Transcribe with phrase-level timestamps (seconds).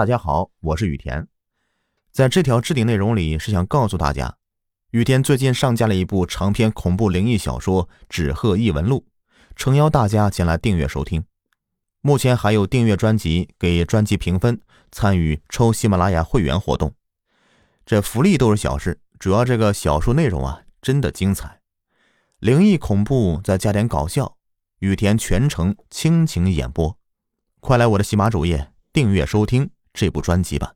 [0.00, 1.28] 大家好，我是雨田。
[2.10, 4.34] 在这条置顶内容里，是想告诉大家，
[4.92, 9.04] 雨田最近上架了一部长篇恐怖灵异小说《纸鹤异闻录》，
[9.54, 11.22] 诚邀大家前来订阅收听。
[12.00, 14.58] 目前还有订阅专辑、给专辑评分、
[14.90, 16.94] 参与抽喜马拉雅会员活动。
[17.84, 21.60] 这福利都是小事，主要这个小说内容啊，真的精彩，
[22.38, 24.38] 灵异恐怖再加点搞笑，
[24.78, 26.96] 雨田全程倾情演播。
[27.60, 30.74] 快来我的喜马主页订阅收听这部专辑吧。